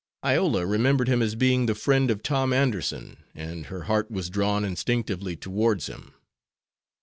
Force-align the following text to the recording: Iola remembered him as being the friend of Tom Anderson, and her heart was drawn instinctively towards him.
Iola 0.25 0.65
remembered 0.65 1.07
him 1.07 1.21
as 1.21 1.35
being 1.35 1.67
the 1.67 1.75
friend 1.75 2.09
of 2.09 2.23
Tom 2.23 2.53
Anderson, 2.53 3.17
and 3.35 3.67
her 3.67 3.83
heart 3.83 4.09
was 4.09 4.31
drawn 4.31 4.65
instinctively 4.65 5.35
towards 5.35 5.85
him. 5.85 6.15